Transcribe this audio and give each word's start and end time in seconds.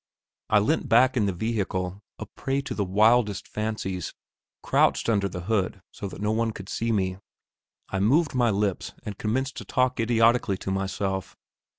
I 0.49 0.57
leant 0.57 0.89
back 0.89 1.15
in 1.15 1.27
the 1.27 1.31
vehicle, 1.31 2.01
a 2.17 2.25
prey 2.25 2.61
to 2.61 2.73
the 2.73 2.83
wildest 2.83 3.47
fancies; 3.47 4.15
crouched 4.63 5.07
under 5.09 5.29
the 5.29 5.41
hood 5.41 5.83
so 5.91 6.07
that 6.07 6.19
no 6.23 6.31
one 6.31 6.53
could 6.53 6.69
see 6.69 6.91
me. 6.91 7.19
I 7.89 7.99
moved 7.99 8.33
my 8.33 8.49
lips 8.49 8.93
and 9.05 9.19
commenced 9.19 9.57
to 9.57 9.65
I 9.69 9.69
talk 9.73 9.99
idiotically 9.99 10.57
to 10.57 10.71
myself. 10.71 11.35